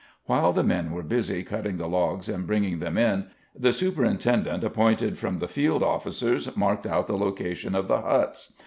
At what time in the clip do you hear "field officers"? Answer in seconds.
5.47-6.49